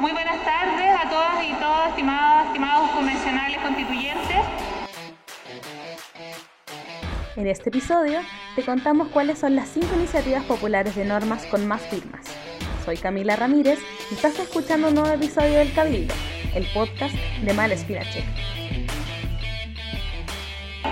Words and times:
Muy 0.00 0.12
buenas 0.12 0.42
tardes 0.46 0.96
a 0.98 1.10
todas 1.10 1.44
y 1.44 1.52
todos, 1.60 1.88
estimados, 1.88 2.46
estimados 2.46 2.90
convencionales 2.92 3.58
constituyentes. 3.58 4.38
En 7.36 7.46
este 7.46 7.68
episodio 7.68 8.20
te 8.56 8.64
contamos 8.64 9.08
cuáles 9.08 9.40
son 9.40 9.56
las 9.56 9.68
cinco 9.68 9.88
iniciativas 9.96 10.42
populares 10.44 10.96
de 10.96 11.04
normas 11.04 11.44
con 11.46 11.68
más 11.68 11.82
firmas. 11.82 12.24
Soy 12.86 12.96
Camila 12.96 13.36
Ramírez 13.36 13.78
y 14.10 14.14
estás 14.14 14.38
escuchando 14.38 14.88
un 14.88 14.94
nuevo 14.94 15.10
episodio 15.10 15.58
del 15.58 15.74
Cabildo, 15.74 16.14
el 16.54 16.64
podcast 16.72 17.14
de 17.14 17.52
Mal 17.52 17.70
Check. 17.76 18.24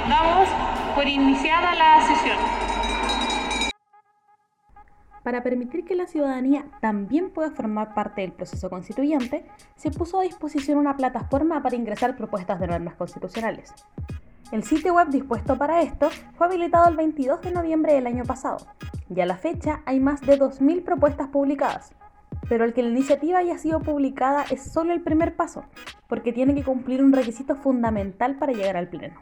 Damos 0.07 0.49
por 0.95 1.09
iniciada 1.09 1.75
la 1.75 2.07
sesión. 2.07 2.78
Para 5.29 5.43
permitir 5.43 5.85
que 5.85 5.95
la 5.95 6.07
ciudadanía 6.07 6.65
también 6.81 7.29
pueda 7.29 7.51
formar 7.51 7.93
parte 7.93 8.23
del 8.23 8.33
proceso 8.33 8.71
constituyente, 8.71 9.45
se 9.77 9.91
puso 9.91 10.19
a 10.19 10.23
disposición 10.23 10.79
una 10.79 10.97
plataforma 10.97 11.63
para 11.63 11.77
ingresar 11.77 12.17
propuestas 12.17 12.59
de 12.59 12.67
normas 12.67 12.95
constitucionales. 12.95 13.75
El 14.53 14.65
sitio 14.65 14.95
web 14.95 15.09
dispuesto 15.09 15.59
para 15.59 15.83
esto 15.83 16.09
fue 16.39 16.47
habilitado 16.47 16.89
el 16.89 16.97
22 16.97 17.43
de 17.43 17.51
noviembre 17.51 17.93
del 17.93 18.07
año 18.07 18.25
pasado, 18.25 18.57
y 19.15 19.21
a 19.21 19.27
la 19.27 19.37
fecha 19.37 19.83
hay 19.85 20.01
más 20.01 20.23
de 20.23 20.41
2.000 20.41 20.83
propuestas 20.83 21.29
publicadas. 21.29 21.93
Pero 22.49 22.65
el 22.65 22.73
que 22.73 22.83
la 22.83 22.89
iniciativa 22.89 23.41
haya 23.41 23.59
sido 23.59 23.81
publicada 23.81 24.47
es 24.51 24.63
solo 24.63 24.95
el 24.95 25.03
primer 25.03 25.37
paso, 25.37 25.65
porque 26.07 26.33
tiene 26.33 26.55
que 26.55 26.65
cumplir 26.65 27.05
un 27.05 27.13
requisito 27.13 27.55
fundamental 27.55 28.39
para 28.39 28.53
llegar 28.53 28.79
al 28.79 28.89
Pleno. 28.89 29.21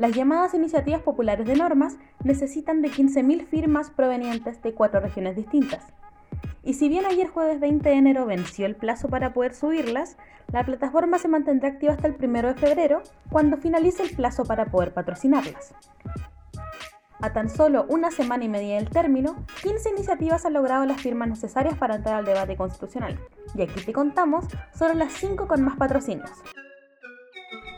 Las 0.00 0.12
llamadas 0.12 0.54
iniciativas 0.54 1.02
populares 1.02 1.46
de 1.46 1.56
normas 1.56 1.98
necesitan 2.24 2.80
de 2.80 2.88
15.000 2.88 3.44
firmas 3.44 3.90
provenientes 3.90 4.62
de 4.62 4.72
cuatro 4.72 4.98
regiones 4.98 5.36
distintas. 5.36 5.84
Y 6.64 6.72
si 6.72 6.88
bien 6.88 7.04
ayer 7.04 7.28
jueves 7.28 7.60
20 7.60 7.86
de 7.86 7.96
enero 7.96 8.24
venció 8.24 8.64
el 8.64 8.76
plazo 8.76 9.10
para 9.10 9.34
poder 9.34 9.52
subirlas, 9.54 10.16
la 10.54 10.64
plataforma 10.64 11.18
se 11.18 11.28
mantendrá 11.28 11.68
activa 11.68 11.92
hasta 11.92 12.08
el 12.08 12.16
1 12.18 12.48
de 12.48 12.54
febrero, 12.54 13.02
cuando 13.30 13.58
finalice 13.58 14.02
el 14.02 14.16
plazo 14.16 14.46
para 14.46 14.70
poder 14.70 14.94
patrocinarlas. 14.94 15.74
A 17.20 17.34
tan 17.34 17.50
solo 17.50 17.84
una 17.90 18.10
semana 18.10 18.44
y 18.44 18.48
media 18.48 18.76
del 18.76 18.88
término, 18.88 19.44
15 19.62 19.90
iniciativas 19.90 20.46
han 20.46 20.54
logrado 20.54 20.86
las 20.86 21.02
firmas 21.02 21.28
necesarias 21.28 21.76
para 21.76 21.96
entrar 21.96 22.14
al 22.14 22.24
debate 22.24 22.56
constitucional. 22.56 23.20
Y 23.54 23.60
aquí 23.60 23.84
te 23.84 23.92
contamos 23.92 24.46
solo 24.72 24.94
las 24.94 25.12
5 25.12 25.46
con 25.46 25.60
más 25.60 25.76
patrocinios. 25.76 26.30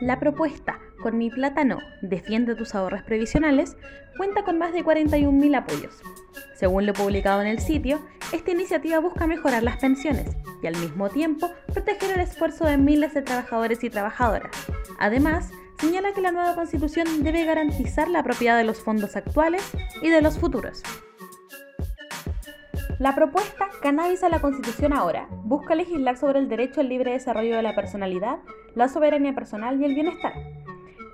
La 0.01 0.20
propuesta 0.20 0.79
Con 1.03 1.19
mi 1.19 1.31
plata 1.31 1.64
no, 1.64 1.81
defiende 2.00 2.55
tus 2.55 2.77
ahorros 2.77 3.03
previsionales 3.03 3.77
cuenta 4.17 4.45
con 4.45 4.56
más 4.56 4.72
de 4.72 4.84
41.000 4.84 5.56
apoyos. 5.56 6.00
Según 6.55 6.86
lo 6.86 6.92
publicado 6.92 7.41
en 7.41 7.48
el 7.48 7.58
sitio, 7.58 8.00
esta 8.33 8.53
iniciativa 8.53 9.00
busca 9.00 9.27
mejorar 9.27 9.64
las 9.64 9.78
pensiones 9.78 10.36
y 10.62 10.67
al 10.69 10.77
mismo 10.77 11.11
tiempo 11.11 11.50
proteger 11.73 12.12
el 12.12 12.20
esfuerzo 12.20 12.67
de 12.67 12.78
miles 12.78 13.14
de 13.14 13.23
trabajadores 13.23 13.83
y 13.83 13.91
trabajadoras. 13.91 14.53
Además, 15.00 15.50
señala 15.80 16.12
que 16.12 16.20
la 16.20 16.30
nueva 16.30 16.55
constitución 16.55 17.25
debe 17.25 17.45
garantizar 17.45 18.06
la 18.06 18.23
propiedad 18.23 18.56
de 18.56 18.62
los 18.62 18.80
fondos 18.80 19.17
actuales 19.17 19.69
y 20.03 20.08
de 20.08 20.23
los 20.23 20.39
futuros. 20.39 20.84
La 23.00 23.17
propuesta 23.17 23.67
Cannabis 23.83 24.23
a 24.23 24.28
la 24.28 24.41
Constitución 24.41 24.92
ahora 24.92 25.27
busca 25.42 25.75
legislar 25.75 26.17
sobre 26.17 26.39
el 26.39 26.48
derecho 26.48 26.80
al 26.80 26.89
libre 26.89 27.11
desarrollo 27.11 27.56
de 27.56 27.62
la 27.62 27.75
personalidad, 27.75 28.39
la 28.77 28.86
soberanía 28.89 29.34
personal 29.34 29.80
y 29.80 29.84
el 29.84 29.95
bienestar. 29.95 30.61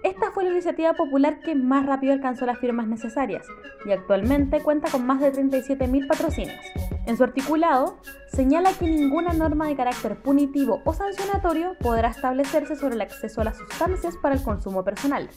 Esta 0.04 0.30
fue 0.30 0.44
la 0.44 0.50
iniciativa 0.50 0.92
popular 0.94 1.41
que 1.41 1.56
más 1.56 1.84
rápido 1.84 2.12
alcanzó 2.12 2.46
las 2.46 2.58
firmas 2.58 2.86
necesarias 2.86 3.46
y 3.84 3.91
actualmente 3.91 4.60
cuenta 4.62 4.91
con 4.91 5.04
más 5.04 5.20
de 5.20 5.32
37.000 5.32 6.06
patrocinios. 6.06 6.60
En 7.06 7.16
su 7.16 7.24
articulado, 7.24 7.98
señala 8.32 8.72
que 8.72 8.84
ninguna 8.84 9.32
norma 9.32 9.66
de 9.66 9.74
carácter 9.74 10.16
punitivo 10.22 10.82
o 10.84 10.92
sancionatorio 10.92 11.76
podrá 11.80 12.10
establecerse 12.10 12.76
sobre 12.76 12.94
el 12.94 13.00
acceso 13.00 13.41
a 13.41 13.44
las 13.44 13.56
sustancias 13.56 14.16
para 14.16 14.36
el 14.36 14.42
consumo 14.42 14.84
personal. 14.84 15.28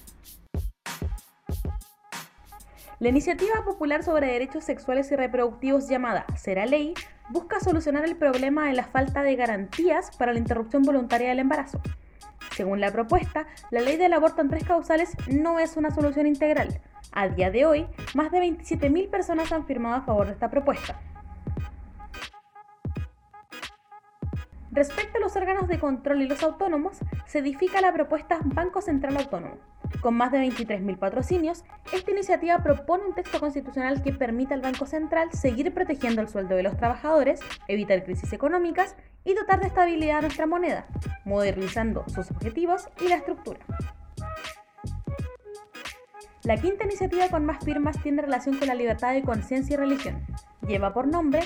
La 2.99 3.09
iniciativa 3.09 3.63
popular 3.65 4.03
sobre 4.03 4.27
derechos 4.27 4.63
sexuales 4.63 5.11
y 5.11 5.15
reproductivos 5.15 5.89
llamada 5.89 6.27
Será 6.35 6.67
Ley 6.67 6.93
busca 7.29 7.59
solucionar 7.59 8.05
el 8.05 8.15
problema 8.15 8.67
de 8.67 8.73
la 8.73 8.83
falta 8.83 9.23
de 9.23 9.35
garantías 9.35 10.15
para 10.17 10.33
la 10.33 10.39
interrupción 10.39 10.83
voluntaria 10.83 11.29
del 11.29 11.39
embarazo. 11.39 11.81
Según 12.61 12.79
la 12.79 12.91
propuesta, 12.91 13.47
la 13.71 13.81
ley 13.81 13.97
del 13.97 14.13
aborto 14.13 14.39
en 14.39 14.49
tres 14.49 14.63
causales 14.63 15.17
no 15.27 15.57
es 15.57 15.77
una 15.77 15.89
solución 15.89 16.27
integral. 16.27 16.79
A 17.11 17.27
día 17.27 17.49
de 17.49 17.65
hoy, 17.65 17.87
más 18.13 18.31
de 18.31 18.37
27.000 18.37 19.09
personas 19.09 19.51
han 19.51 19.65
firmado 19.65 19.95
a 19.95 20.01
favor 20.01 20.27
de 20.27 20.33
esta 20.33 20.51
propuesta. 20.51 21.01
Respecto 24.69 25.17
a 25.17 25.21
los 25.21 25.35
órganos 25.35 25.67
de 25.69 25.79
control 25.79 26.21
y 26.21 26.27
los 26.27 26.43
autónomos, 26.43 26.99
se 27.25 27.39
edifica 27.39 27.81
la 27.81 27.93
propuesta 27.93 28.37
Banco 28.43 28.79
Central 28.79 29.17
Autónomo. 29.17 29.57
Con 29.99 30.15
más 30.15 30.31
de 30.31 30.39
23.000 30.39 30.97
patrocinios, 30.97 31.63
esta 31.93 32.11
iniciativa 32.11 32.63
propone 32.63 33.05
un 33.05 33.13
texto 33.13 33.39
constitucional 33.39 34.01
que 34.01 34.13
permita 34.13 34.55
al 34.55 34.61
Banco 34.61 34.85
Central 34.85 35.29
seguir 35.31 35.73
protegiendo 35.73 36.21
el 36.21 36.29
sueldo 36.29 36.55
de 36.55 36.63
los 36.63 36.77
trabajadores, 36.77 37.39
evitar 37.67 38.03
crisis 38.03 38.33
económicas 38.33 38.95
y 39.23 39.33
dotar 39.33 39.59
de 39.59 39.67
estabilidad 39.67 40.19
a 40.19 40.21
nuestra 40.21 40.47
moneda, 40.47 40.87
modernizando 41.25 42.03
sus 42.07 42.31
objetivos 42.31 42.87
y 42.99 43.09
la 43.09 43.15
estructura. 43.15 43.59
La 46.43 46.57
quinta 46.57 46.85
iniciativa 46.85 47.29
con 47.29 47.45
más 47.45 47.63
firmas 47.63 48.01
tiene 48.01 48.23
relación 48.23 48.57
con 48.57 48.67
la 48.67 48.73
libertad 48.73 49.13
de 49.13 49.21
conciencia 49.21 49.75
y 49.75 49.77
religión. 49.77 50.25
Lleva 50.67 50.91
por 50.91 51.07
nombre 51.07 51.41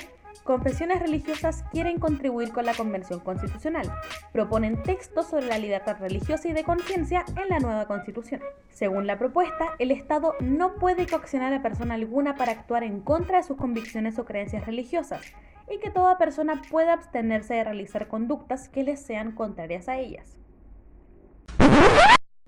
Confesiones 0.46 1.00
religiosas 1.00 1.64
quieren 1.72 1.98
contribuir 1.98 2.52
con 2.52 2.66
la 2.66 2.74
Convención 2.74 3.18
Constitucional. 3.18 3.92
Proponen 4.32 4.80
textos 4.84 5.26
sobre 5.26 5.46
la 5.46 5.58
libertad 5.58 5.96
religiosa 5.98 6.46
y 6.46 6.52
de 6.52 6.62
conciencia 6.62 7.24
en 7.36 7.48
la 7.48 7.58
nueva 7.58 7.88
Constitución. 7.88 8.40
Según 8.70 9.08
la 9.08 9.18
propuesta, 9.18 9.74
el 9.80 9.90
Estado 9.90 10.34
no 10.38 10.76
puede 10.76 11.08
coaccionar 11.08 11.52
a 11.52 11.62
persona 11.62 11.94
alguna 11.94 12.36
para 12.36 12.52
actuar 12.52 12.84
en 12.84 13.00
contra 13.00 13.38
de 13.38 13.42
sus 13.42 13.56
convicciones 13.56 14.20
o 14.20 14.24
creencias 14.24 14.64
religiosas 14.66 15.20
y 15.68 15.80
que 15.80 15.90
toda 15.90 16.16
persona 16.16 16.62
pueda 16.70 16.92
abstenerse 16.92 17.54
de 17.54 17.64
realizar 17.64 18.06
conductas 18.06 18.68
que 18.68 18.84
les 18.84 19.00
sean 19.00 19.32
contrarias 19.32 19.88
a 19.88 19.98
ellas. 19.98 20.38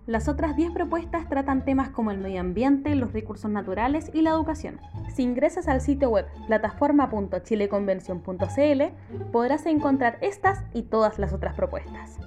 Las 0.09 0.27
otras 0.27 0.57
10 0.57 0.73
propuestas 0.73 1.29
tratan 1.29 1.65
temas 1.67 1.91
como 1.91 2.11
el 2.11 2.17
medio 2.17 2.41
ambiente, 2.41 2.95
los 2.95 3.13
recursos 3.13 3.51
naturales 3.51 4.11
y 4.15 4.23
la 4.23 4.31
educación. 4.31 4.81
Si 5.15 5.23
ingresas 5.23 5.69
al 5.69 5.83
sitio 5.83 6.09
web 6.09 6.25
plataforma.chileconvención.cl 6.47 9.31
podrás 9.31 9.67
encontrar 9.67 10.17
estas 10.23 10.65
y 10.73 10.85
todas 10.85 11.19
las 11.19 11.35
otras 11.35 11.55
propuestas. 11.55 12.19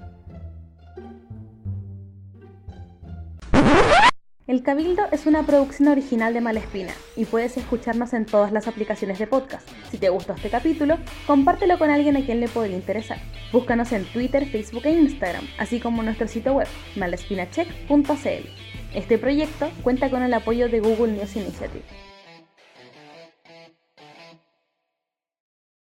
El 4.52 4.62
Cabildo 4.62 5.04
es 5.12 5.24
una 5.24 5.46
producción 5.46 5.88
original 5.88 6.34
de 6.34 6.42
Malespina 6.42 6.92
y 7.16 7.24
puedes 7.24 7.56
escucharnos 7.56 8.12
en 8.12 8.26
todas 8.26 8.52
las 8.52 8.68
aplicaciones 8.68 9.18
de 9.18 9.26
podcast. 9.26 9.66
Si 9.90 9.96
te 9.96 10.10
gustó 10.10 10.34
este 10.34 10.50
capítulo, 10.50 10.98
compártelo 11.26 11.78
con 11.78 11.88
alguien 11.88 12.18
a 12.18 12.22
quien 12.22 12.38
le 12.38 12.48
podría 12.48 12.76
interesar. 12.76 13.16
Búscanos 13.50 13.92
en 13.92 14.04
Twitter, 14.04 14.44
Facebook 14.44 14.84
e 14.84 14.92
Instagram, 14.92 15.48
así 15.56 15.80
como 15.80 16.02
en 16.02 16.04
nuestro 16.04 16.28
sitio 16.28 16.52
web 16.52 16.68
malespinacheck.cl. 16.96 18.46
Este 18.94 19.16
proyecto 19.16 19.70
cuenta 19.82 20.10
con 20.10 20.22
el 20.22 20.34
apoyo 20.34 20.68
de 20.68 20.80
Google 20.80 21.12
News 21.12 21.34
Initiative. 21.34 22.11